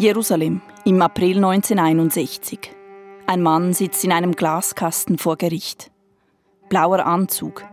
[0.00, 2.74] Jerusalem im April 1961.
[3.26, 5.90] Ein Mann sitzt in einem Glaskasten vor Gericht.
[6.70, 7.66] Blauer Anzug,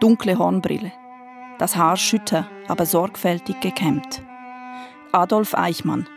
[0.00, 0.90] dunkle Hornbrille,
[1.60, 4.20] das Haar schütter, aber sorgfältig gekämmt.
[5.12, 6.08] Adolf Eichmann,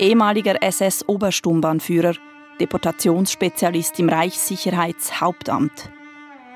[0.00, 2.16] ehemaliger SS-Obersturmbahnführer,
[2.58, 5.88] Deportationsspezialist im Reichssicherheitshauptamt,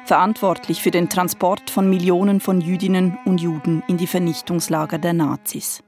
[0.06, 5.84] verantwortlich für den Transport von Millionen von Jüdinnen und Juden in die Vernichtungslager der Nazis.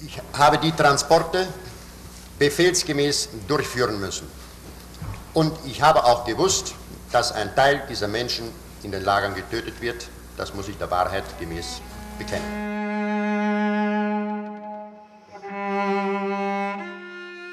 [0.00, 1.46] Ich habe die Transporte
[2.38, 4.26] befehlsgemäß durchführen müssen.
[5.34, 6.74] Und ich habe auch gewusst,
[7.12, 8.44] dass ein Teil dieser Menschen
[8.82, 10.08] in den Lagern getötet wird.
[10.36, 11.80] Das muss ich der Wahrheit gemäß
[12.18, 12.66] bekennen.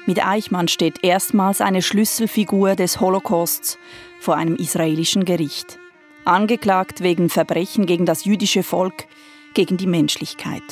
[0.06, 3.78] Mit Eichmann steht erstmals eine Schlüsselfigur des Holocausts
[4.20, 5.78] vor einem israelischen Gericht.
[6.26, 9.06] Angeklagt wegen Verbrechen gegen das jüdische Volk,
[9.54, 10.62] gegen die Menschlichkeit.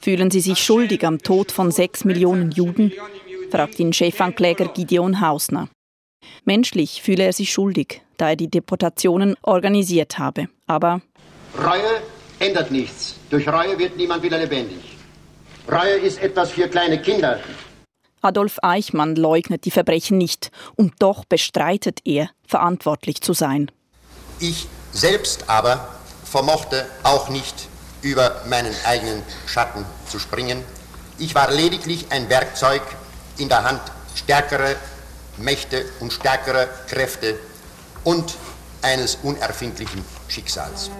[0.00, 2.92] Fühlen Sie sich schuldig am Tod von sechs Millionen Juden?
[3.50, 5.68] fragt ihn Chefankläger Gideon Hausner.
[6.44, 10.48] Menschlich fühle er sich schuldig, da er die Deportationen organisiert habe.
[10.66, 11.00] Aber
[11.56, 12.02] Reue
[12.38, 13.16] ändert nichts.
[13.30, 14.96] Durch Reue wird niemand wieder lebendig.
[15.70, 17.40] Reue ist etwas für kleine Kinder.
[18.20, 23.70] Adolf Eichmann leugnet die Verbrechen nicht und doch bestreitet er, verantwortlich zu sein.
[24.40, 25.97] Ich selbst aber
[26.30, 27.68] vermochte auch nicht
[28.02, 30.62] über meinen eigenen Schatten zu springen.
[31.18, 32.82] Ich war lediglich ein Werkzeug
[33.38, 33.80] in der Hand
[34.14, 34.74] stärkerer
[35.38, 37.38] Mächte und stärkerer Kräfte
[38.04, 38.36] und
[38.82, 40.90] eines unerfindlichen Schicksals.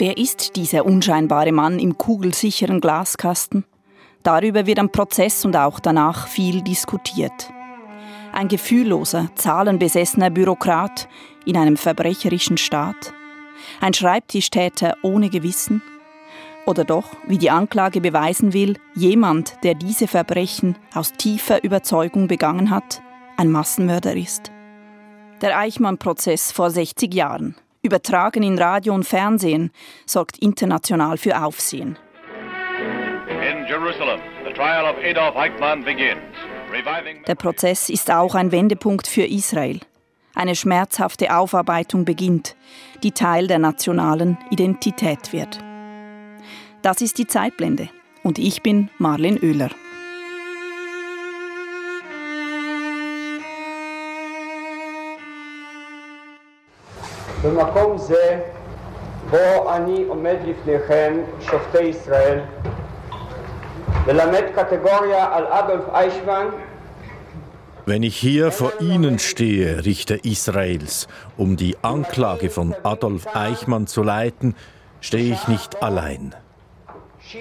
[0.00, 3.64] Wer ist dieser unscheinbare Mann im kugelsicheren Glaskasten?
[4.22, 7.50] Darüber wird am Prozess und auch danach viel diskutiert.
[8.38, 11.08] Ein gefühlloser, zahlenbesessener Bürokrat
[11.44, 13.12] in einem verbrecherischen Staat?
[13.80, 15.82] Ein Schreibtischtäter ohne Gewissen?
[16.64, 22.70] Oder doch, wie die Anklage beweisen will, jemand, der diese Verbrechen aus tiefer Überzeugung begangen
[22.70, 23.02] hat,
[23.36, 24.52] ein Massenmörder ist?
[25.40, 29.72] Der Eichmann-Prozess vor 60 Jahren, übertragen in Radio und Fernsehen,
[30.06, 31.98] sorgt international für Aufsehen.
[33.28, 36.20] In Jerusalem, the trial of Adolf Eichmann begins.
[37.27, 39.79] Der Prozess ist auch ein Wendepunkt für Israel.
[40.35, 42.55] Eine schmerzhafte Aufarbeitung beginnt,
[43.03, 45.59] die Teil der nationalen Identität wird.
[46.81, 47.89] Das ist die Zeitblende
[48.23, 49.69] und ich bin Marlin Oehler.
[57.43, 58.39] במקום זה
[59.29, 62.39] בו אני עומד לפניכם, שופטי ישראל,
[64.07, 66.47] ללמד קטגוריה על אדולף איישמן
[67.85, 74.03] Wenn ich hier vor Ihnen stehe, Richter Israels, um die Anklage von Adolf Eichmann zu
[74.03, 74.55] leiten,
[75.01, 76.33] stehe ich nicht allein.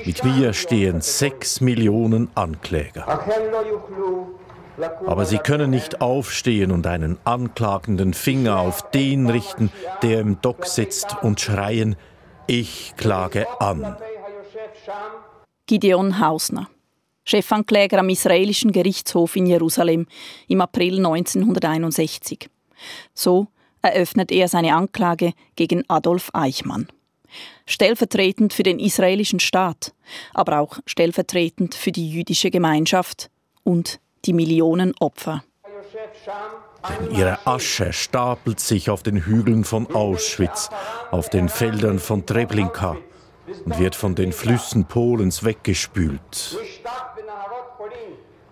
[0.05, 3.05] Mit mir stehen sechs Millionen Ankläger.
[5.07, 9.71] Aber sie können nicht aufstehen und einen anklagenden Finger auf den richten,
[10.03, 11.95] der im Dock sitzt, und schreien,
[12.49, 13.97] ich klage an.
[15.68, 16.70] Gideon Hausner,
[17.26, 20.08] Chefankläger am israelischen Gerichtshof in Jerusalem
[20.48, 22.50] im April 1961.
[23.14, 23.48] So
[23.82, 26.88] eröffnet er seine Anklage gegen Adolf Eichmann.
[27.66, 29.94] Stellvertretend für den israelischen Staat,
[30.34, 33.30] aber auch stellvertretend für die jüdische Gemeinschaft
[33.66, 35.44] und die Millionen Opfer.
[37.12, 40.70] Ihre Asche stapelt sich auf den Hügeln von Auschwitz,
[41.12, 42.96] auf den Feldern von Treblinka
[43.66, 46.58] wird von den Flüssen Polens weggespült.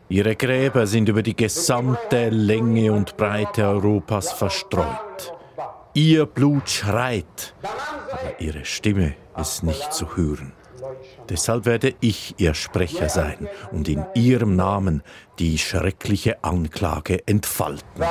[0.07, 5.33] Ihre Gräber sind über die gesamte Länge und Breite Europas verstreut.
[5.94, 10.53] Ihr Blut schreit, aber ihre Stimme ist nicht zu hören.
[11.30, 15.01] Deshalb werde ich ihr Sprecher sein und in ihrem Namen
[15.39, 18.03] die schreckliche Anklage entfalten.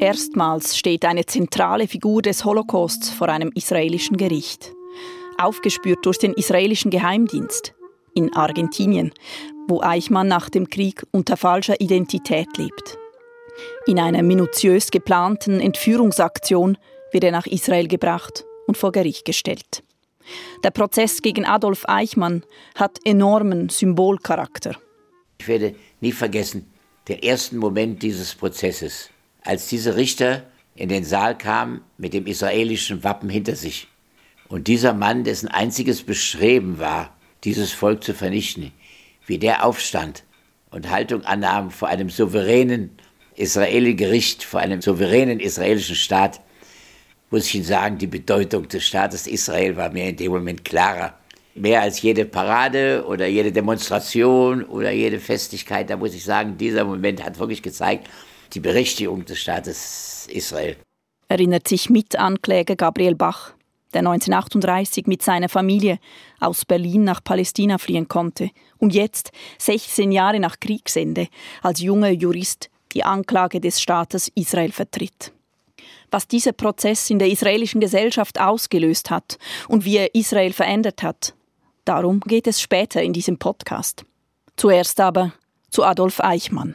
[0.00, 4.72] Erstmals steht eine zentrale Figur des Holocausts vor einem israelischen Gericht.
[5.36, 7.74] Aufgespürt durch den israelischen Geheimdienst
[8.14, 9.12] in Argentinien,
[9.68, 12.98] wo Eichmann nach dem Krieg unter falscher Identität lebt.
[13.86, 16.78] In einer minutiös geplanten Entführungsaktion
[17.12, 19.82] wird er nach Israel gebracht und vor Gericht gestellt.
[20.64, 22.42] Der Prozess gegen Adolf Eichmann
[22.74, 24.76] hat enormen Symbolcharakter.
[25.38, 26.70] Ich werde nie vergessen,
[27.06, 29.10] den ersten Moment dieses Prozesses,
[29.50, 30.44] als diese Richter
[30.76, 33.88] in den Saal kamen mit dem israelischen Wappen hinter sich.
[34.46, 38.70] Und dieser Mann, dessen einziges Bestreben war, dieses Volk zu vernichten,
[39.26, 40.22] wie der aufstand
[40.70, 42.90] und Haltung annahm vor einem souveränen
[43.34, 46.40] Israeli-Gericht, vor einem souveränen israelischen Staat,
[47.30, 51.18] muss ich Ihnen sagen, die Bedeutung des Staates Israel war mir in dem Moment klarer.
[51.56, 56.84] Mehr als jede Parade oder jede Demonstration oder jede Festigkeit, da muss ich sagen, dieser
[56.84, 58.06] Moment hat wirklich gezeigt,
[58.54, 60.76] die Berechtigung des Staates Israel.
[61.28, 63.52] Erinnert sich Mitankläger Gabriel Bach,
[63.92, 65.98] der 1938 mit seiner Familie
[66.40, 71.28] aus Berlin nach Palästina fliehen konnte und jetzt, 16 Jahre nach Kriegsende,
[71.62, 75.32] als junger Jurist die Anklage des Staates Israel vertritt.
[76.10, 79.38] Was dieser Prozess in der israelischen Gesellschaft ausgelöst hat
[79.68, 81.34] und wie er Israel verändert hat,
[81.84, 84.04] darum geht es später in diesem Podcast.
[84.56, 85.32] Zuerst aber
[85.70, 86.74] zu Adolf Eichmann.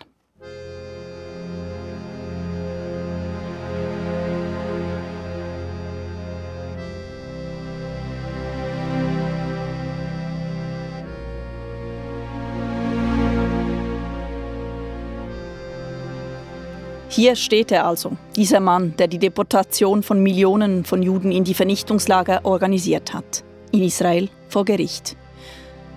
[17.16, 21.54] Hier steht er also, dieser Mann, der die Deportation von Millionen von Juden in die
[21.54, 23.46] Vernichtungslager organisiert hat.
[23.72, 25.16] In Israel vor Gericht.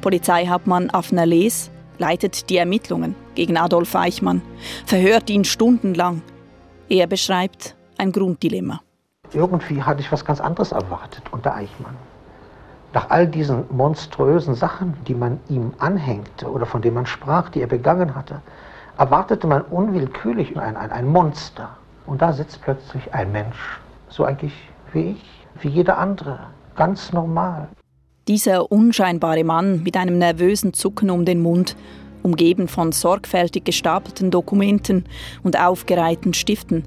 [0.01, 4.43] Polizeihauptmann Afner Les leitet die Ermittlungen gegen Adolf Eichmann,
[4.87, 6.23] verhört ihn stundenlang.
[6.89, 8.81] Er beschreibt ein Grunddilemma.
[9.33, 11.97] Irgendwie hatte ich was ganz anderes erwartet unter Eichmann.
[12.95, 17.61] Nach all diesen monströsen Sachen, die man ihm anhängte oder von denen man sprach, die
[17.61, 18.41] er begangen hatte,
[18.99, 21.77] erwartete man unwillkürlich ein, ein, ein Monster.
[22.07, 24.53] Und da sitzt plötzlich ein Mensch, so eigentlich
[24.93, 25.25] wie ich,
[25.61, 26.41] wie jeder andere,
[26.77, 27.69] ganz normal.
[28.27, 31.77] Dieser unscheinbare Mann mit einem nervösen Zucken um den Mund,
[32.23, 35.05] umgeben von sorgfältig gestapelten Dokumenten
[35.43, 36.85] und aufgereihten Stiften,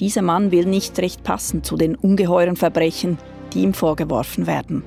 [0.00, 3.18] dieser Mann will nicht recht passen zu den ungeheuren Verbrechen,
[3.52, 4.82] die ihm vorgeworfen werden.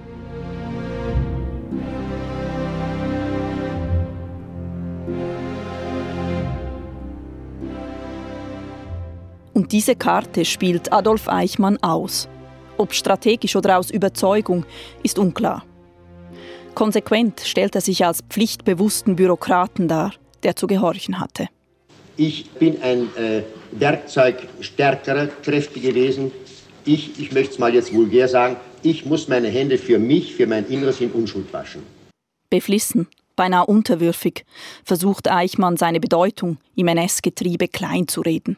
[9.56, 12.28] Und diese Karte spielt Adolf Eichmann aus.
[12.78, 14.66] Ob strategisch oder aus Überzeugung,
[15.02, 15.64] ist unklar.
[16.76, 20.14] Konsequent stellt er sich als pflichtbewussten Bürokraten dar,
[20.44, 21.48] der zu gehorchen hatte.
[22.18, 26.34] Ich bin ein äh, Werkzeug stärkerer Kräfte gewesen.
[26.84, 30.48] Ich, ich möchte es mal jetzt vulgär sagen, ich muss meine Hände für mich, für
[30.48, 31.82] mein Inneres in Unschuld waschen.
[32.50, 33.08] Beflissen,
[33.38, 34.44] beinahe unterwürfig,
[34.84, 38.58] versucht Eichmann seine Bedeutung im NS-Getriebe kleinzureden.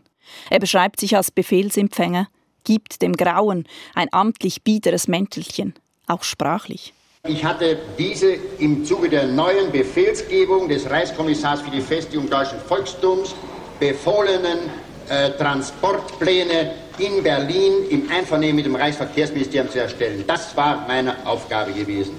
[0.50, 2.27] Er beschreibt sich als Befehlsempfänger,
[2.63, 5.74] gibt dem Grauen ein amtlich biederes Mäntelchen,
[6.07, 6.94] auch sprachlich.
[7.27, 13.35] Ich hatte diese im Zuge der neuen Befehlsgebung des Reichskommissars für die Festigung deutschen Volkstums
[13.79, 14.69] befohlenen
[15.09, 20.23] äh, Transportpläne in Berlin im Einvernehmen mit dem Reichsverkehrsministerium zu erstellen.
[20.25, 22.15] Das war meine Aufgabe gewesen.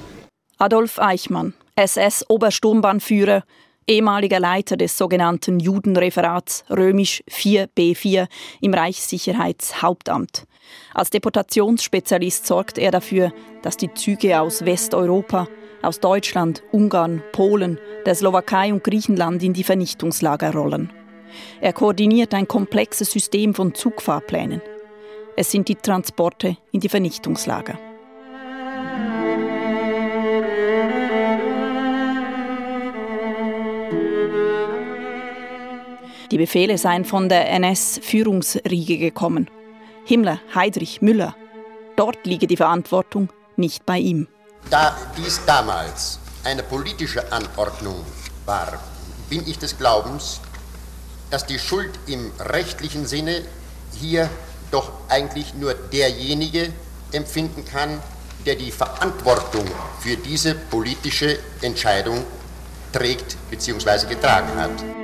[0.59, 3.45] Adolf Eichmann, SS-Obersturmbahnführer,
[3.89, 8.29] ehemaliger Leiter des sogenannten Judenreferats römisch 4b4
[8.61, 10.45] im Reichssicherheitshauptamt.
[10.95, 13.33] Als Deportationsspezialist sorgt er dafür,
[13.63, 15.49] dass die Züge aus Westeuropa,
[15.83, 20.93] aus Deutschland, Ungarn, Polen, der Slowakei und Griechenland in die Vernichtungslager rollen.
[21.61, 24.61] Er koordiniert ein komplexes System von Zugfahrplänen.
[25.37, 27.79] Es sind die Transporte in die Vernichtungslager.
[36.31, 39.51] Die Befehle seien von der NS-Führungsriege gekommen.
[40.05, 41.35] Himmler, Heydrich, Müller.
[41.97, 44.29] Dort liege die Verantwortung nicht bei ihm.
[44.71, 48.05] Da dies damals eine politische Anordnung
[48.45, 48.79] war,
[49.31, 50.41] bin ich des Glaubens,
[51.31, 53.43] dass die Schuld im rechtlichen Sinne
[53.99, 54.29] hier
[54.71, 56.73] doch eigentlich nur derjenige
[57.13, 58.03] empfinden kann,
[58.45, 59.67] der die Verantwortung
[60.01, 62.23] für diese politische Entscheidung
[62.93, 64.07] trägt bzw.
[64.09, 64.98] getragen hat.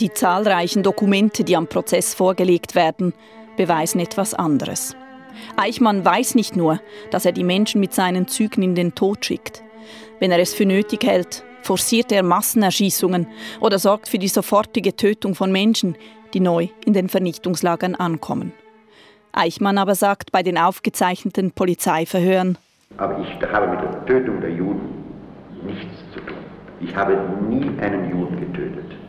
[0.00, 3.12] Die zahlreichen Dokumente, die am Prozess vorgelegt werden,
[3.58, 4.96] beweisen etwas anderes.
[5.56, 6.80] Eichmann weiß nicht nur,
[7.10, 9.62] dass er die Menschen mit seinen Zügen in den Tod schickt.
[10.18, 13.26] Wenn er es für nötig hält, forciert er Massenerschießungen
[13.60, 15.96] oder sorgt für die sofortige Tötung von Menschen,
[16.32, 18.54] die neu in den Vernichtungslagern ankommen.
[19.32, 22.56] Eichmann aber sagt bei den aufgezeichneten Polizeiverhören,
[22.96, 25.04] aber ich habe mit der Tötung der Juden
[25.62, 26.38] nichts zu tun.
[26.80, 28.99] Ich habe nie einen Juden getötet.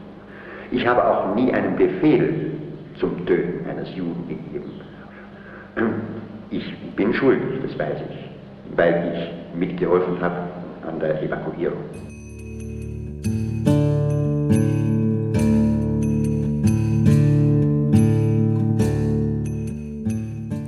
[0.72, 2.52] Ich habe auch nie einen Befehl
[2.98, 4.72] zum Töten eines Juden gegeben.
[6.50, 6.64] Ich
[6.96, 9.14] bin schuldig, das weiß ich, weil
[9.54, 10.50] ich mitgeholfen habe
[10.88, 11.84] an der Evakuierung.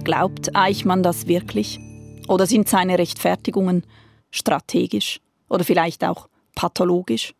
[0.03, 1.79] Glaubt Eichmann das wirklich?
[2.27, 3.83] Oder sind seine Rechtfertigungen
[4.31, 7.33] strategisch oder vielleicht auch pathologisch?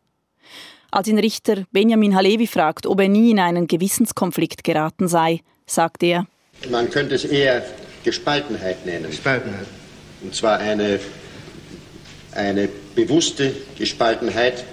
[0.94, 6.04] Als ihn Richter Benjamin Halevi fragt, ob er nie in einen Gewissenskonflikt geraten sei, sagt
[6.04, 6.28] er,
[6.70, 7.64] Man könnte es eher
[8.04, 9.10] Gespaltenheit nennen.
[9.10, 9.66] Gespaltenheit.
[10.22, 11.00] Und zwar eine,
[12.36, 14.66] eine bewusste Gespaltenheit,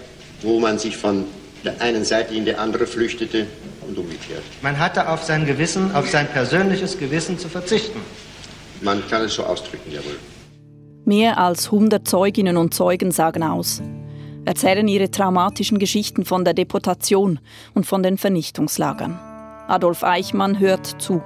[0.43, 1.25] wo man sich von
[1.65, 3.47] der einen Seite in die andere flüchtete
[3.89, 4.43] und umgekehrt.
[4.61, 8.01] Man hatte auf sein Gewissen, auf sein persönliches Gewissen zu verzichten.
[8.83, 10.19] Man kann es so ausdrücken, jawohl.
[11.07, 13.81] Mehr als 100 Zeuginnen und Zeugen sagen aus,
[14.45, 17.41] erzählen ihre traumatischen Geschichten von der Deportation
[17.75, 19.19] und von den Vernichtungslagern.
[19.69, 21.23] Adolf Eichmann hört zu,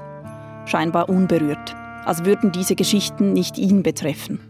[0.67, 4.41] scheinbar unberührt, als würden diese Geschichten nicht ihn betreffen.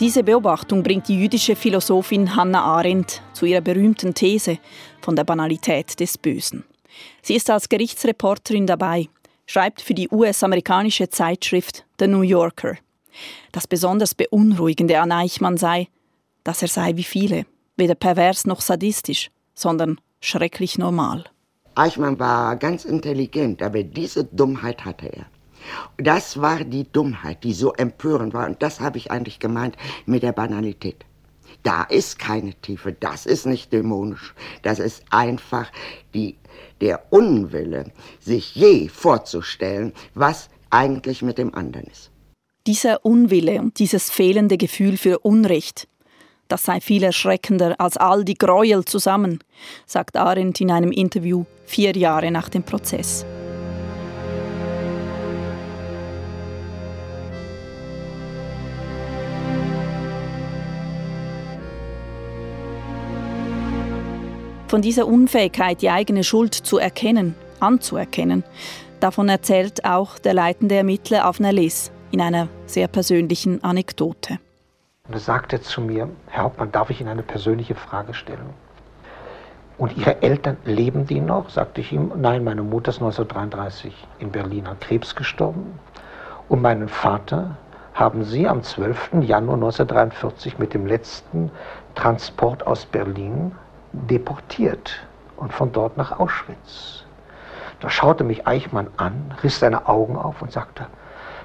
[0.00, 4.58] Diese Beobachtung bringt die jüdische Philosophin Hannah Arendt zu ihrer berühmten These
[5.00, 6.64] von der Banalität des Bösen.
[7.22, 9.08] Sie ist als Gerichtsreporterin dabei,
[9.46, 12.76] schreibt für die US-amerikanische Zeitschrift The New Yorker.
[13.52, 15.88] Das besonders Beunruhigende an Eichmann sei,
[16.42, 17.46] dass er sei wie viele,
[17.76, 21.24] weder pervers noch sadistisch, sondern schrecklich normal.
[21.74, 25.26] Eichmann war ganz intelligent, aber diese Dummheit hatte er.
[25.96, 28.46] Das war die Dummheit, die so empörend war.
[28.46, 31.04] Und das habe ich eigentlich gemeint mit der Banalität.
[31.62, 34.34] Da ist keine Tiefe, das ist nicht dämonisch.
[34.62, 35.70] Das ist einfach
[36.12, 36.36] die,
[36.84, 37.86] der Unwille,
[38.20, 42.10] sich je vorzustellen, was eigentlich mit dem anderen ist.
[42.66, 45.88] Dieser Unwille und dieses fehlende Gefühl für Unrecht,
[46.48, 49.38] das sei viel erschreckender als all die Gräuel zusammen,
[49.86, 53.24] sagt Arendt in einem Interview vier Jahre nach dem Prozess.
[64.74, 68.42] Von dieser Unfähigkeit, die eigene Schuld zu erkennen, anzuerkennen,
[68.98, 74.40] davon erzählt auch der leitende Ermittler Avner Liss in einer sehr persönlichen Anekdote.
[75.06, 78.50] Und er sagte zu mir, Herr Hauptmann, darf ich Ihnen eine persönliche Frage stellen?
[79.78, 81.50] Und Ihre Eltern, leben die noch?
[81.50, 85.78] Sagte ich ihm, nein, meine Mutter ist 1933 in Berlin an Krebs gestorben.
[86.48, 87.58] Und meinen Vater
[87.94, 89.20] haben Sie am 12.
[89.20, 91.52] Januar 1943 mit dem letzten
[91.94, 93.52] Transport aus Berlin
[94.08, 97.04] deportiert und von dort nach Auschwitz.
[97.80, 100.86] Da schaute mich Eichmann an, riss seine Augen auf und sagte,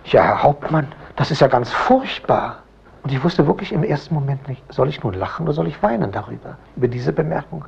[0.05, 2.59] ja, Herr Hauptmann, das ist ja ganz furchtbar.
[3.03, 5.81] Und ich wusste wirklich im ersten Moment nicht, soll ich nun lachen oder soll ich
[5.81, 7.65] weinen darüber, über diese Bemerkung.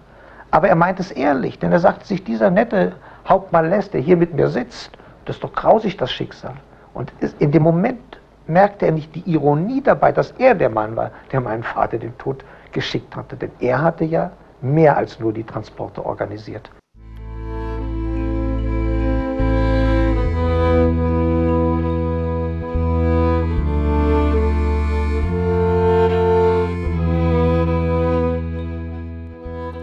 [0.52, 2.94] Aber er meint es ehrlich, denn er sagt sich, dieser nette
[3.28, 4.92] Hauptmann Les, der hier mit mir sitzt,
[5.26, 6.56] das ist doch grausig, das Schicksal.
[6.94, 11.12] Und in dem Moment merkte er nicht die Ironie dabei, dass er der Mann war,
[11.32, 13.38] der meinen Vater den Tod geschickt hatte.
[13.38, 16.70] Denn er hatte ja mehr als nur die Transporte organisiert.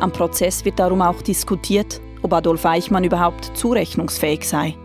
[0.01, 4.77] Am Prozess wird darum auch diskutiert, ob Adolf Eichmann überhaupt zurechnungsfähig sei.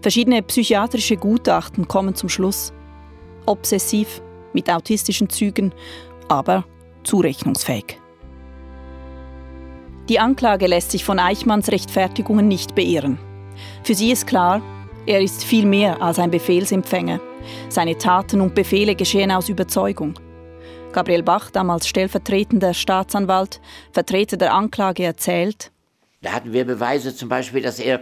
[0.00, 2.72] Verschiedene psychiatrische Gutachten kommen zum Schluss.
[3.46, 5.72] Obsessiv, mit autistischen Zügen,
[6.28, 6.64] aber
[7.04, 8.00] zurechnungsfähig.
[10.08, 13.18] Die Anklage lässt sich von Eichmanns Rechtfertigungen nicht beirren.
[13.84, 14.62] Für sie ist klar,
[15.04, 17.20] er ist viel mehr als ein Befehlsempfänger.
[17.68, 20.14] Seine Taten und Befehle geschehen aus Überzeugung.
[20.92, 23.60] Gabriel Bach, damals stellvertretender Staatsanwalt,
[23.92, 25.70] Vertreter der Anklage, erzählt.
[26.22, 28.00] Da hatten wir Beweise zum Beispiel, dass er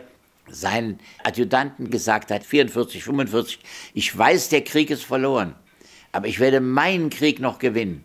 [0.49, 3.59] seinen Adjutanten gesagt hat, 44, 45,
[3.95, 5.57] ich weiß, der Krieg ist verloren,
[6.13, 8.05] aber ich werde meinen Krieg noch gewinnen.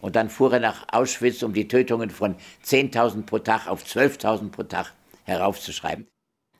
[0.00, 4.50] Und dann fuhr er nach Auschwitz, um die Tötungen von 10.000 pro Tag auf 12.000
[4.50, 4.92] pro Tag
[5.24, 6.06] heraufzuschreiben.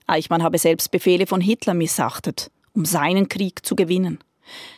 [0.06, 4.18] Eichmann habe selbst Befehle von Hitler missachtet, um seinen Krieg zu gewinnen.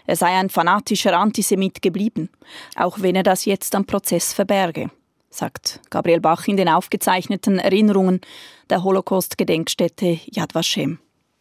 [0.06, 2.30] Er sei ein fanatischer Antisemit geblieben,
[2.74, 4.90] auch wenn er das jetzt am Prozess verberge,
[5.28, 8.22] sagt Gabriel Bach in den aufgezeichneten Erinnerungen
[8.70, 10.98] der Holocaust-Gedenkstätte Yad Vashem.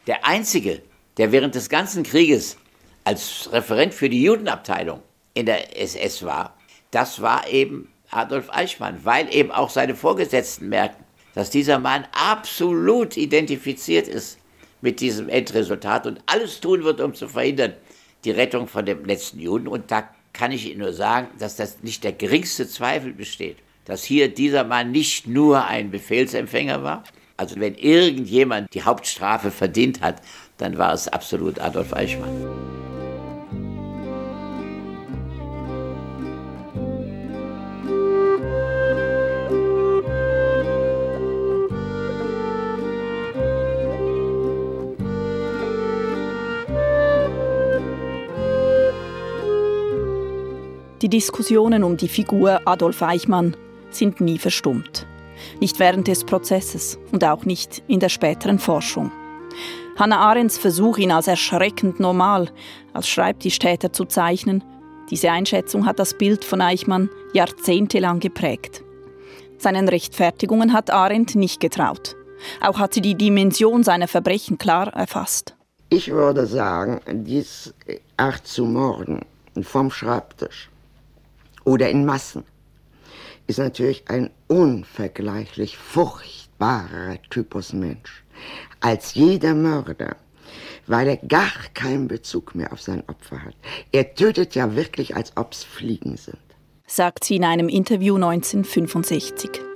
[0.07, 0.81] Der Einzige,
[1.17, 2.57] der während des ganzen Krieges
[3.05, 5.01] als Referent für die Judenabteilung
[5.33, 6.56] in der SS war,
[6.91, 11.03] das war eben Adolf Eichmann, weil eben auch seine Vorgesetzten merkten,
[11.35, 14.39] dass dieser Mann absolut identifiziert ist
[14.81, 17.73] mit diesem Endresultat und alles tun wird, um zu verhindern,
[18.23, 19.67] die Rettung von dem letzten Juden.
[19.67, 24.03] Und da kann ich Ihnen nur sagen, dass das nicht der geringste Zweifel besteht, dass
[24.03, 27.03] hier dieser Mann nicht nur ein Befehlsempfänger war.
[27.37, 30.21] Also wenn irgendjemand die Hauptstrafe verdient hat,
[30.57, 32.76] dann war es absolut Adolf Eichmann.
[51.03, 53.55] Die Diskussionen um die Figur Adolf Eichmann
[53.91, 55.05] sind nie verstummt.
[55.59, 59.11] Nicht während des Prozesses und auch nicht in der späteren Forschung.
[59.95, 62.49] Hannah Arendts Versuch, ihn als erschreckend normal,
[62.93, 64.63] als Schreibtischtäter zu zeichnen,
[65.11, 68.83] diese Einschätzung hat das Bild von Eichmann jahrzehntelang geprägt.
[69.59, 72.15] Seinen Rechtfertigungen hat Arendt nicht getraut.
[72.59, 75.55] Auch hat sie die Dimension seiner Verbrechen klar erfasst.
[75.89, 77.73] Ich würde sagen, dies
[78.17, 79.21] Art zu morden
[79.61, 80.69] vom Schreibtisch
[81.67, 82.45] oder in Massen
[83.45, 88.23] ist natürlich ein unvergleichlich furchtbarer Typus Mensch
[88.79, 90.15] als jeder Mörder,
[90.85, 93.55] weil er gar keinen Bezug mehr auf sein Opfer hat.
[93.91, 96.37] Er tötet ja wirklich, als ob es Fliegen sind.
[96.85, 99.66] Sagt sie in einem Interview 1965.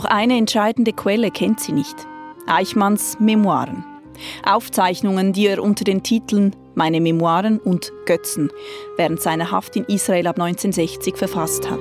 [0.00, 1.94] Doch eine entscheidende Quelle kennt sie nicht.
[2.46, 3.84] Eichmanns Memoiren.
[4.46, 8.50] Aufzeichnungen, die er unter den Titeln Meine Memoiren und Götzen
[8.96, 11.78] während seiner Haft in Israel ab 1960 verfasst hat.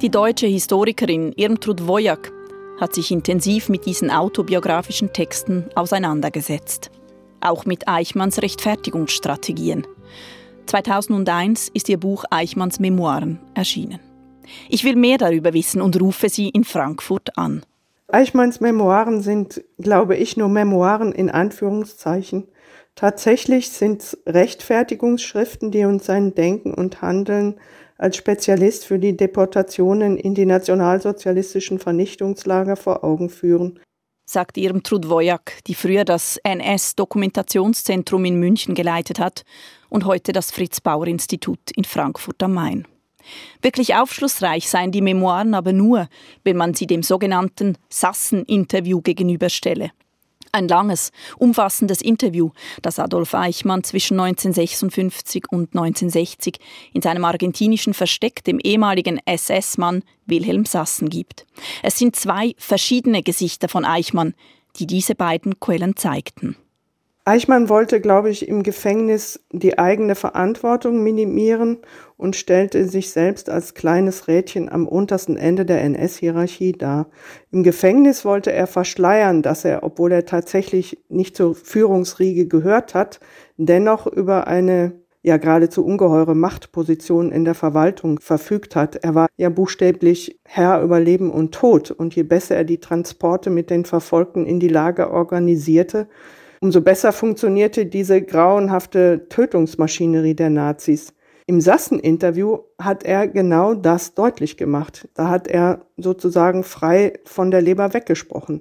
[0.00, 2.30] Die deutsche Historikerin Irmtrud Wojak
[2.80, 6.92] hat sich intensiv mit diesen autobiografischen Texten auseinandergesetzt.
[7.40, 9.84] Auch mit Eichmanns Rechtfertigungsstrategien.
[10.66, 14.00] 2001 ist ihr Buch Eichmanns Memoiren erschienen.
[14.68, 17.62] Ich will mehr darüber wissen und rufe sie in Frankfurt an.
[18.08, 22.48] Eichmanns Memoiren sind, glaube ich, nur Memoiren in Anführungszeichen.
[22.96, 27.60] Tatsächlich sind es Rechtfertigungsschriften, die uns sein Denken und Handeln
[27.98, 33.78] als Spezialist für die Deportationen in die nationalsozialistischen Vernichtungslager vor Augen führen
[34.30, 39.42] sagt ihrem Trudvojak, die früher das NS-Dokumentationszentrum in München geleitet hat
[39.90, 42.86] und heute das Fritz-Bauer-Institut in Frankfurt am Main.
[43.60, 46.08] Wirklich aufschlussreich seien die Memoiren aber nur,
[46.42, 49.90] wenn man sie dem sogenannten Sassen-Interview gegenüberstelle.
[50.52, 52.50] Ein langes, umfassendes Interview,
[52.82, 56.58] das Adolf Eichmann zwischen 1956 und 1960
[56.92, 61.46] in seinem argentinischen Versteck dem ehemaligen SS-Mann Wilhelm Sassen gibt.
[61.84, 64.34] Es sind zwei verschiedene Gesichter von Eichmann,
[64.76, 66.56] die diese beiden Quellen zeigten.
[67.30, 71.78] Eichmann wollte, glaube ich, im Gefängnis die eigene Verantwortung minimieren
[72.16, 77.08] und stellte sich selbst als kleines Rädchen am untersten Ende der NS-Hierarchie dar.
[77.52, 83.20] Im Gefängnis wollte er verschleiern, dass er, obwohl er tatsächlich nicht zur Führungsriege gehört hat,
[83.56, 88.96] dennoch über eine ja geradezu ungeheure Machtposition in der Verwaltung verfügt hat.
[88.96, 91.92] Er war ja buchstäblich Herr über Leben und Tod.
[91.92, 96.08] Und je besser er die Transporte mit den Verfolgten in die Lager organisierte,
[96.62, 101.14] Umso besser funktionierte diese grauenhafte Tötungsmaschinerie der Nazis.
[101.46, 105.08] Im Sassen-Interview hat er genau das deutlich gemacht.
[105.14, 108.60] Da hat er sozusagen frei von der Leber weggesprochen,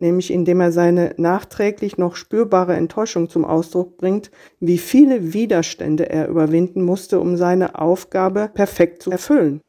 [0.00, 6.28] nämlich indem er seine nachträglich noch spürbare Enttäuschung zum Ausdruck bringt, wie viele Widerstände er
[6.28, 9.60] überwinden musste, um seine Aufgabe perfekt zu erfüllen.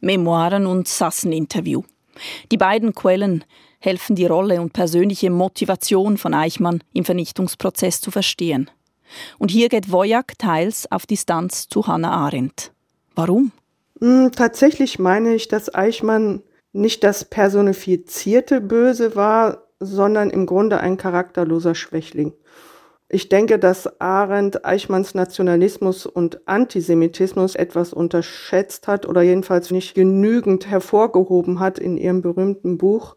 [0.00, 1.82] Memoiren und Sassen-Interview.
[2.52, 3.44] Die beiden Quellen
[3.80, 8.70] helfen die Rolle und persönliche Motivation von Eichmann im Vernichtungsprozess zu verstehen.
[9.38, 12.72] Und hier geht Wojak teils auf Distanz zu Hannah Arendt.
[13.14, 13.52] Warum?
[14.00, 20.96] Hm, tatsächlich meine ich, dass Eichmann nicht das personifizierte Böse war, sondern im Grunde ein
[20.96, 22.34] charakterloser Schwächling.
[23.08, 30.68] Ich denke, dass Arendt Eichmanns Nationalismus und Antisemitismus etwas unterschätzt hat oder jedenfalls nicht genügend
[30.68, 33.16] hervorgehoben hat in ihrem berühmten Buch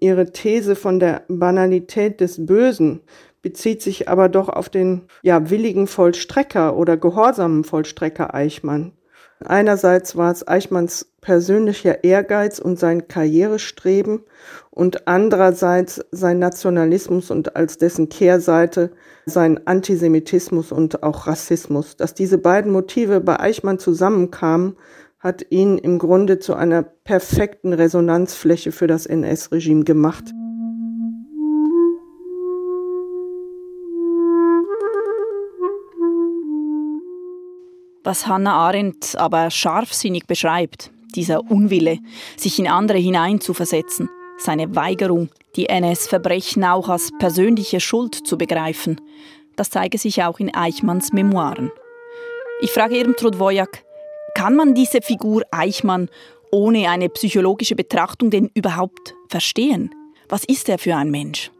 [0.00, 3.00] Ihre These von der Banalität des Bösen
[3.42, 8.92] bezieht sich aber doch auf den ja, willigen Vollstrecker oder gehorsamen Vollstrecker Eichmann.
[9.44, 14.20] Einerseits war es Eichmanns persönlicher Ehrgeiz und sein Karrierestreben
[14.70, 18.90] und andererseits sein Nationalismus und als dessen Kehrseite
[19.26, 21.96] sein Antisemitismus und auch Rassismus.
[21.96, 24.76] Dass diese beiden Motive bei Eichmann zusammenkamen,
[25.24, 30.24] hat ihn im Grunde zu einer perfekten Resonanzfläche für das NS-Regime gemacht.
[38.04, 42.00] Was Hannah Arendt aber scharfsinnig beschreibt, dieser Unwille,
[42.36, 49.00] sich in andere hineinzuversetzen, seine Weigerung, die NS-Verbrechen auch als persönliche Schuld zu begreifen,
[49.56, 51.70] das zeige sich auch in Eichmanns Memoiren.
[52.60, 53.84] Ich frage Irmtrud Wojak,
[54.34, 56.08] kann man diese Figur Eichmann
[56.52, 59.90] ohne eine psychologische Betrachtung denn überhaupt verstehen?
[60.28, 61.50] Was ist er für ein Mensch?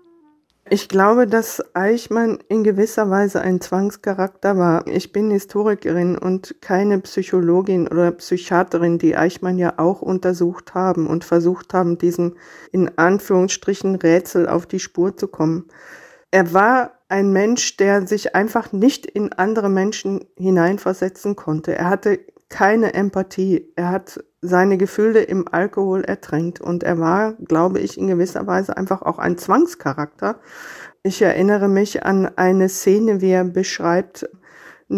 [0.70, 4.86] Ich glaube, dass Eichmann in gewisser Weise ein Zwangscharakter war.
[4.86, 11.22] Ich bin Historikerin und keine Psychologin oder Psychiaterin, die Eichmann ja auch untersucht haben und
[11.22, 12.36] versucht haben, diesem
[12.72, 15.66] in Anführungsstrichen Rätsel auf die Spur zu kommen.
[16.30, 21.76] Er war ein Mensch, der sich einfach nicht in andere Menschen hineinversetzen konnte.
[21.76, 22.20] Er hatte
[22.54, 23.72] keine Empathie.
[23.74, 28.76] Er hat seine Gefühle im Alkohol ertränkt und er war, glaube ich, in gewisser Weise
[28.76, 30.38] einfach auch ein Zwangscharakter.
[31.02, 34.28] Ich erinnere mich an eine Szene, wie er beschreibt,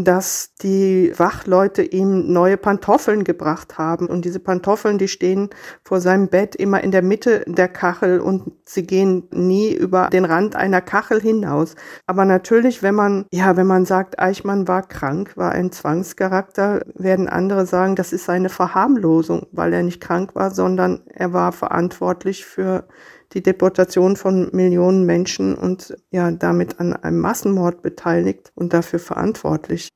[0.04, 4.06] dass die Wachleute ihm neue Pantoffeln gebracht haben.
[4.08, 5.50] Und diese Pantoffeln, die stehen
[5.84, 10.24] vor seinem Bett immer in der Mitte der Kachel und sie gehen nie über den
[10.24, 11.74] Rand einer Kachel hinaus.
[12.06, 17.28] Aber natürlich, wenn man, ja, wenn man sagt, Eichmann war krank, war ein Zwangscharakter, werden
[17.28, 22.44] andere sagen, das ist eine Verharmlosung, weil er nicht krank war, sondern er war verantwortlich
[22.44, 22.86] für
[23.32, 29.88] die Deportation von Millionen Menschen und ja damit an einem Massenmord beteiligt und dafür verantwortlich.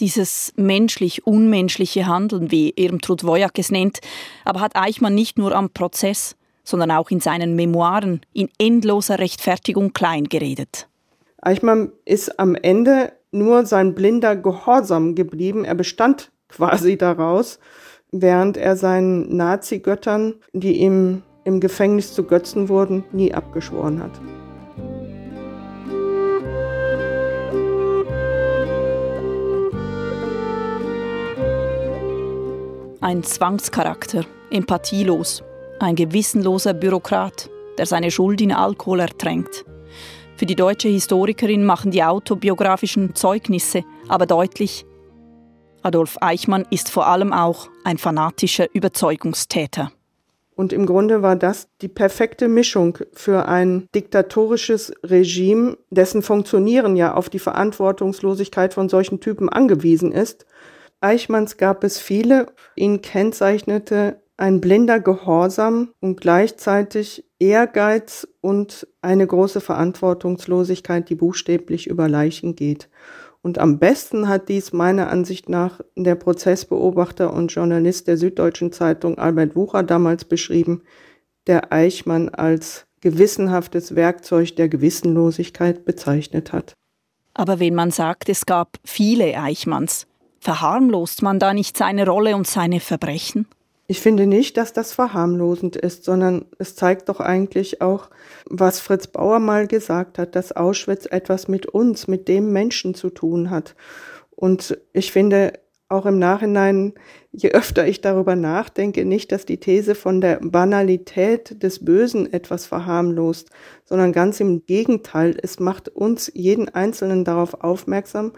[0.00, 3.98] Dieses menschlich-unmenschliche Handeln, wie Irmtrud Wojak es nennt,
[4.44, 9.92] aber hat Eichmann nicht nur am Prozess, sondern auch in seinen Memoiren in endloser Rechtfertigung
[9.92, 10.88] kleingeredet.
[11.40, 15.64] Eichmann ist am Ende nur sein blinder Gehorsam geblieben.
[15.64, 17.58] Er bestand quasi daraus,
[18.12, 24.12] während er seinen Nazi-Göttern, die ihm im Gefängnis zu Götzen wurden, nie abgeschworen hat.
[33.00, 35.42] Ein Zwangscharakter, empathielos,
[35.80, 39.64] ein gewissenloser Bürokrat, der seine Schuld in Alkohol ertränkt.
[40.36, 44.84] Für die deutsche Historikerin machen die autobiografischen Zeugnisse aber deutlich,
[45.82, 49.90] Adolf Eichmann ist vor allem auch ein fanatischer Überzeugungstäter.
[50.58, 57.14] Und im Grunde war das die perfekte Mischung für ein diktatorisches Regime, dessen Funktionieren ja
[57.14, 60.46] auf die Verantwortungslosigkeit von solchen Typen angewiesen ist.
[61.00, 69.60] Eichmanns gab es viele, ihn kennzeichnete ein blinder Gehorsam und gleichzeitig Ehrgeiz und eine große
[69.60, 72.88] Verantwortungslosigkeit, die buchstäblich über Leichen geht.
[73.48, 79.16] Und am besten hat dies meiner Ansicht nach der Prozessbeobachter und Journalist der Süddeutschen Zeitung
[79.16, 80.82] Albert Wucher damals beschrieben,
[81.46, 86.74] der Eichmann als gewissenhaftes Werkzeug der Gewissenlosigkeit bezeichnet hat.
[87.32, 90.06] Aber wenn man sagt, es gab viele Eichmanns,
[90.40, 93.46] verharmlost man da nicht seine Rolle und seine Verbrechen?
[93.90, 98.10] Ich finde nicht, dass das verharmlosend ist, sondern es zeigt doch eigentlich auch,
[98.44, 103.08] was Fritz Bauer mal gesagt hat, dass Auschwitz etwas mit uns, mit dem Menschen zu
[103.08, 103.74] tun hat.
[104.36, 105.54] Und ich finde
[105.88, 106.94] auch im Nachhinein,
[107.32, 112.66] je öfter ich darüber nachdenke, nicht, dass die These von der Banalität des Bösen etwas
[112.66, 113.50] verharmlost,
[113.84, 115.36] sondern ganz im Gegenteil.
[115.42, 118.32] Es macht uns jeden Einzelnen darauf aufmerksam,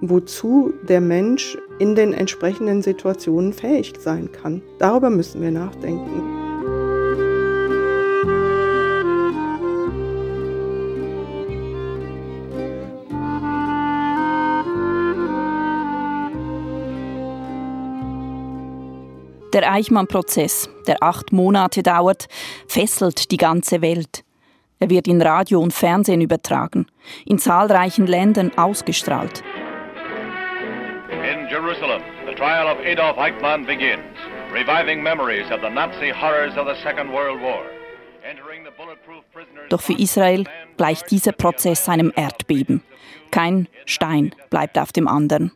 [0.00, 4.62] wozu der Mensch in den entsprechenden Situationen fähig sein kann.
[4.78, 6.41] Darüber müssen wir nachdenken.
[19.52, 22.26] Der Eichmann-Prozess, der acht Monate dauert,
[22.66, 24.24] fesselt die ganze Welt.
[24.80, 26.86] Er wird in Radio und Fernsehen übertragen,
[27.26, 29.42] in zahlreichen Ländern ausgestrahlt.
[31.10, 34.00] In Jerusalem, the trial of Adolf Eichmann begins,
[34.52, 37.62] reviving memories of the Nazi horrors of the Second World War.
[39.68, 40.44] Doch für Israel
[40.76, 42.82] gleicht dieser Prozess einem Erdbeben.
[43.30, 45.52] Kein Stein bleibt auf dem anderen.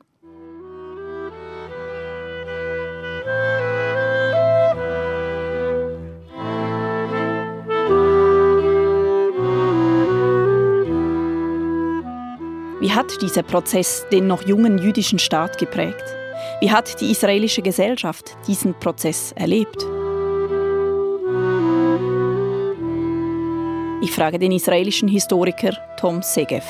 [12.87, 16.05] Wie hat dieser Prozess den noch jungen jüdischen Staat geprägt?
[16.61, 19.83] Wie hat die israelische Gesellschaft diesen Prozess erlebt?
[24.03, 26.64] Ich frage den israelischen Historiker Tom Segev.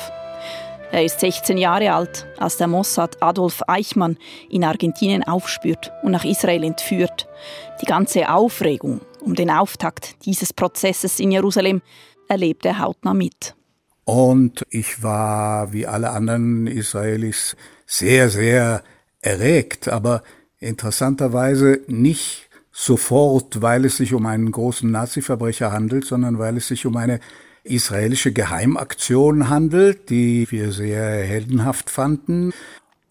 [0.91, 4.17] Er ist 16 Jahre alt, als der Mossad Adolf Eichmann
[4.49, 7.29] in Argentinien aufspürt und nach Israel entführt.
[7.83, 11.83] Die ganze Aufregung um den Auftakt dieses Prozesses in Jerusalem
[12.27, 13.56] erlebt er hautnah mit.
[14.07, 18.85] Und ich war, wie alle anderen Israelis, sehr, sehr
[19.21, 20.23] erregt, aber
[20.61, 26.87] interessanterweise nicht sofort, weil es sich um einen großen Nazi-Verbrecher handelt, sondern weil es sich
[26.87, 27.19] um eine
[27.65, 32.53] israelische Geheimaktion handelt, die wir sehr heldenhaft fanden.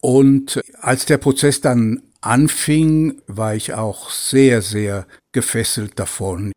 [0.00, 6.52] Und als der Prozess dann anfing, war ich auch sehr, sehr gefesselt davon.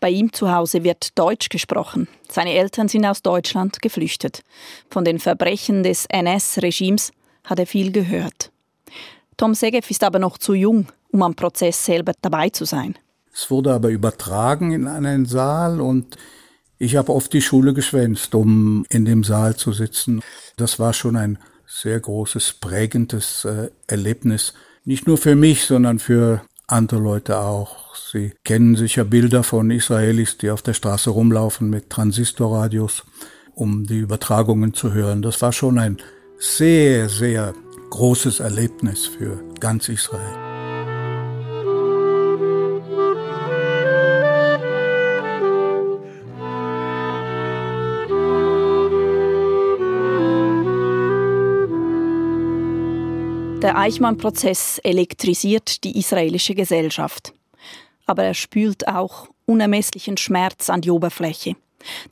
[0.00, 2.06] Bei ihm zu Hause wird Deutsch gesprochen.
[2.30, 4.42] Seine Eltern sind aus Deutschland geflüchtet.
[4.90, 7.10] Von den Verbrechen des NS-Regimes
[7.44, 8.52] hat er viel gehört.
[9.36, 12.96] Tom Segev ist aber noch zu jung, um am Prozess selber dabei zu sein.
[13.32, 16.16] Es wurde aber übertragen in einen Saal und
[16.78, 20.22] ich habe oft die Schule geschwänzt, um in dem Saal zu sitzen.
[20.56, 24.54] Das war schon ein sehr großes, prägendes äh, Erlebnis.
[24.84, 27.96] Nicht nur für mich, sondern für andere Leute auch.
[27.96, 33.04] Sie kennen sicher Bilder von Israelis, die auf der Straße rumlaufen mit Transistorradios,
[33.54, 35.22] um die Übertragungen zu hören.
[35.22, 35.98] Das war schon ein
[36.38, 37.54] sehr, sehr
[37.90, 40.47] großes Erlebnis für ganz Israel.
[53.62, 57.32] Der Eichmann-Prozess elektrisiert die israelische Gesellschaft.
[58.06, 61.56] Aber er spült auch unermesslichen Schmerz an die Oberfläche.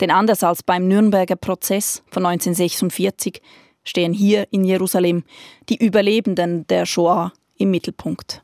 [0.00, 3.40] Denn anders als beim Nürnberger Prozess von 1946
[3.84, 5.22] stehen hier in Jerusalem
[5.68, 8.42] die Überlebenden der Shoah im Mittelpunkt.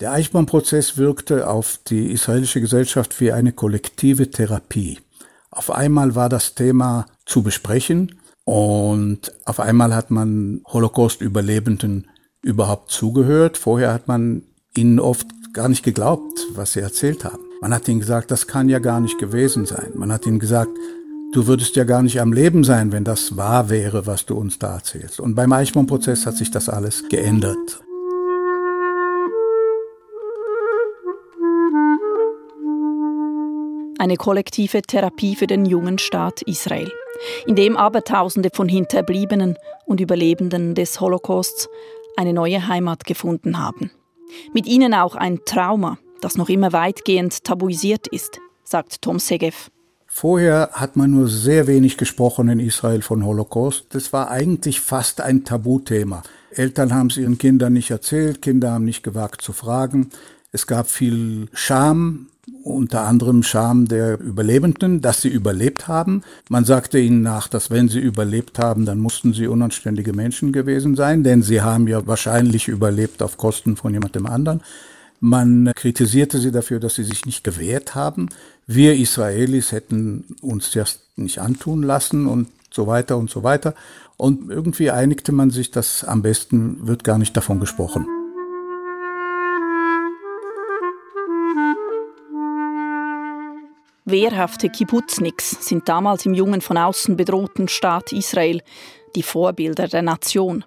[0.00, 4.98] Der Eichmann-Prozess wirkte auf die israelische Gesellschaft wie eine kollektive Therapie.
[5.50, 12.06] Auf einmal war das Thema zu besprechen und auf einmal hat man Holocaust-Überlebenden
[12.42, 13.58] überhaupt zugehört.
[13.58, 14.42] Vorher hat man
[14.76, 17.42] ihnen oft gar nicht geglaubt, was sie erzählt haben.
[17.60, 19.92] Man hat ihnen gesagt, das kann ja gar nicht gewesen sein.
[19.94, 20.70] Man hat ihnen gesagt,
[21.32, 24.58] du würdest ja gar nicht am Leben sein, wenn das wahr wäre, was du uns
[24.58, 25.20] da erzählst.
[25.20, 27.82] Und beim Eichmann-Prozess hat sich das alles geändert.
[33.98, 36.90] Eine kollektive Therapie für den jungen Staat Israel,
[37.46, 41.68] in dem Abertausende von Hinterbliebenen und Überlebenden des Holocausts
[42.20, 43.90] eine neue Heimat gefunden haben.
[44.52, 49.70] Mit ihnen auch ein Trauma, das noch immer weitgehend tabuisiert ist, sagt Tom Segev.
[50.06, 53.86] Vorher hat man nur sehr wenig gesprochen in Israel von Holocaust.
[53.90, 56.22] Das war eigentlich fast ein Tabuthema.
[56.50, 60.10] Eltern haben es ihren Kindern nicht erzählt, Kinder haben nicht gewagt zu fragen.
[60.52, 62.26] Es gab viel Scham,
[62.64, 66.22] unter anderem Scham der Überlebenden, dass sie überlebt haben.
[66.48, 70.96] Man sagte ihnen nach, dass wenn sie überlebt haben, dann mussten sie unanständige Menschen gewesen
[70.96, 74.60] sein, denn sie haben ja wahrscheinlich überlebt auf Kosten von jemandem anderen.
[75.20, 78.30] Man kritisierte sie dafür, dass sie sich nicht gewehrt haben.
[78.66, 83.74] Wir Israelis hätten uns das nicht antun lassen und so weiter und so weiter.
[84.16, 88.06] Und irgendwie einigte man sich, dass am besten wird gar nicht davon gesprochen.
[94.10, 98.62] Wehrhafte Kibbutzniks sind damals im jungen von außen bedrohten Staat Israel
[99.14, 100.64] die Vorbilder der Nation.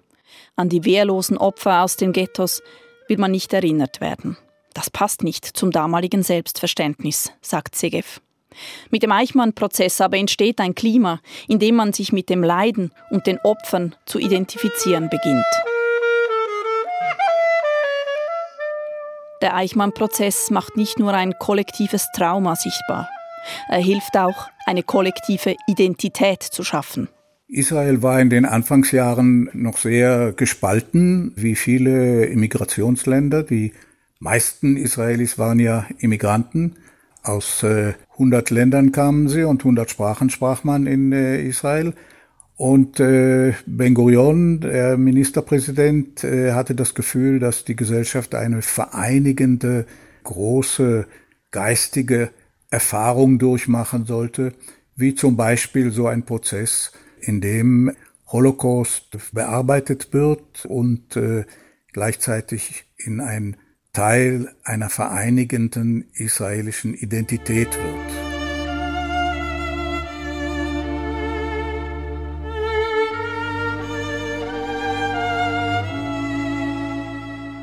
[0.56, 2.62] An die wehrlosen Opfer aus den Ghettos
[3.08, 4.36] will man nicht erinnert werden.
[4.72, 8.20] Das passt nicht zum damaligen Selbstverständnis, sagt Segev.
[8.90, 13.26] Mit dem Eichmann-Prozess aber entsteht ein Klima, in dem man sich mit dem Leiden und
[13.26, 15.44] den Opfern zu identifizieren beginnt.
[19.42, 23.08] Der Eichmann-Prozess macht nicht nur ein kollektives Trauma sichtbar.
[23.68, 27.08] Er hilft auch, eine kollektive Identität zu schaffen.
[27.48, 33.42] Israel war in den Anfangsjahren noch sehr gespalten, wie viele Immigrationsländer.
[33.42, 33.72] Die
[34.18, 36.76] meisten Israelis waren ja Immigranten.
[37.22, 41.94] Aus äh, 100 Ländern kamen sie und 100 Sprachen sprach man in äh, Israel.
[42.56, 49.86] Und äh, Ben Gurion, der Ministerpräsident, äh, hatte das Gefühl, dass die Gesellschaft eine vereinigende,
[50.22, 51.06] große
[51.50, 52.30] geistige
[52.70, 54.52] Erfahrung durchmachen sollte,
[54.96, 57.92] wie zum Beispiel so ein Prozess, in dem
[58.28, 61.44] Holocaust bearbeitet wird und äh,
[61.92, 63.56] gleichzeitig in ein
[63.92, 68.24] Teil einer vereinigenden israelischen Identität wird.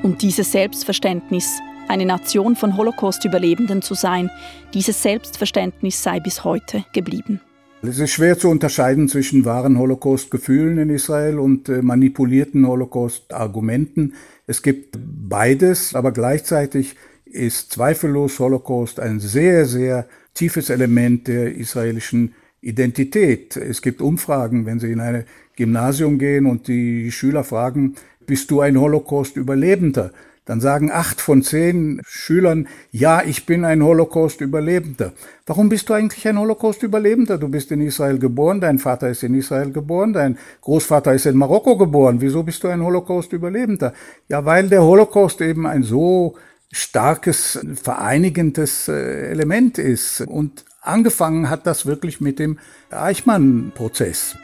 [0.03, 1.59] Und dieses Selbstverständnis
[1.91, 4.31] eine Nation von Holocaust-Überlebenden zu sein,
[4.73, 7.41] dieses Selbstverständnis sei bis heute geblieben.
[7.83, 14.13] Es ist schwer zu unterscheiden zwischen wahren Holocaust-Gefühlen in Israel und äh, manipulierten Holocaust-Argumenten.
[14.47, 22.35] Es gibt beides, aber gleichzeitig ist zweifellos Holocaust ein sehr, sehr tiefes Element der israelischen
[22.61, 23.57] Identität.
[23.57, 25.25] Es gibt Umfragen, wenn Sie in ein
[25.57, 30.11] Gymnasium gehen und die Schüler fragen, bist du ein Holocaust-Überlebender?
[30.45, 35.13] Dann sagen acht von zehn Schülern, ja, ich bin ein Holocaust-Überlebender.
[35.45, 37.37] Warum bist du eigentlich ein Holocaust-Überlebender?
[37.37, 41.37] Du bist in Israel geboren, dein Vater ist in Israel geboren, dein Großvater ist in
[41.37, 42.21] Marokko geboren.
[42.21, 43.93] Wieso bist du ein Holocaust-Überlebender?
[44.29, 46.35] Ja, weil der Holocaust eben ein so
[46.71, 50.21] starkes, vereinigendes äh, Element ist.
[50.21, 52.57] Und angefangen hat das wirklich mit dem
[52.89, 54.37] Eichmann-Prozess.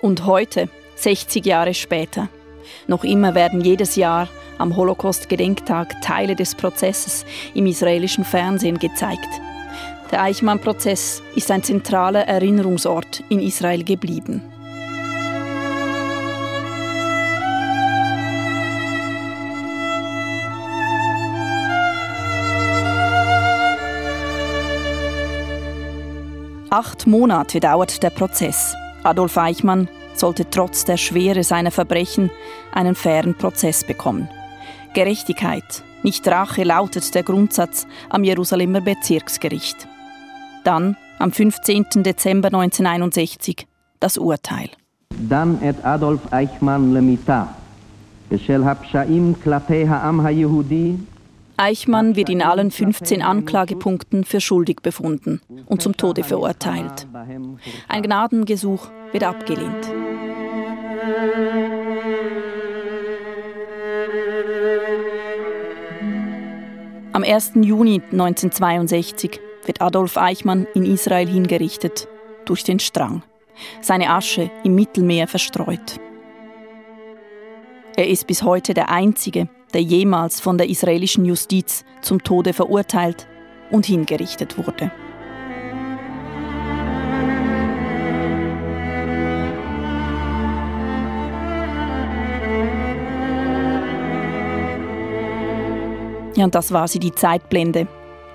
[0.00, 2.28] Und heute, 60 Jahre später,
[2.86, 7.24] noch immer werden jedes Jahr am Holocaust-Gedenktag Teile des Prozesses
[7.54, 9.28] im israelischen Fernsehen gezeigt.
[10.10, 14.42] Der Eichmann-Prozess ist ein zentraler Erinnerungsort in Israel geblieben.
[26.70, 28.74] Acht Monate dauert der Prozess.
[29.04, 32.29] Adolf Eichmann sollte trotz der Schwere seiner Verbrechen
[32.73, 34.29] einen fairen Prozess bekommen.
[34.93, 39.87] Gerechtigkeit, nicht Rache lautet der Grundsatz am Jerusalemer Bezirksgericht.
[40.63, 42.03] Dann, am 15.
[42.03, 43.67] Dezember 1961,
[43.99, 44.69] das Urteil.
[45.27, 47.43] דן את אדולף אייכמן למיתה
[48.31, 50.93] בשל הפשעים כלפי העם היהודי
[51.59, 57.05] Eichmann wird in allen 15 Anklagepunkten für schuldig befunden und zum Tode verurteilt.
[57.89, 59.86] Ein Gnadengesuch wird abgelehnt.
[67.12, 67.52] Am 1.
[67.62, 72.08] Juni 1962 wird Adolf Eichmann in Israel hingerichtet,
[72.44, 73.22] durch den Strang,
[73.80, 76.00] seine Asche im Mittelmeer verstreut.
[77.96, 83.28] Er ist bis heute der Einzige, der jemals von der israelischen Justiz zum Tode verurteilt
[83.70, 84.90] und hingerichtet wurde.
[96.36, 97.86] Ja, und das war sie, die Zeitblende.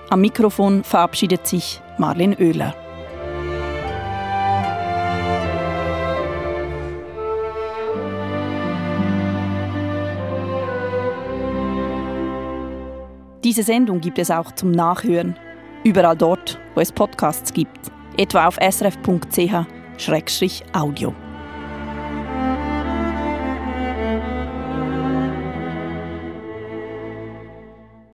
[0.09, 2.73] Am Mikrofon verabschiedet sich Marlene Oehler.
[13.43, 15.35] Diese Sendung gibt es auch zum Nachhören.
[15.83, 17.91] Überall dort, wo es Podcasts gibt.
[18.17, 19.19] Etwa auf srf.ch-audio.